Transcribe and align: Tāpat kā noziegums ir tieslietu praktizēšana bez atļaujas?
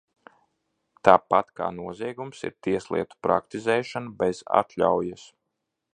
Tāpat 1.07 1.51
kā 1.59 1.67
noziegums 1.81 2.41
ir 2.49 2.55
tieslietu 2.69 3.19
praktizēšana 3.29 4.15
bez 4.23 4.45
atļaujas? 4.63 5.29